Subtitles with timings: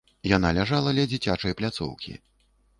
[0.29, 2.19] Яна ляжала ля дзіцячай пляцоўкі.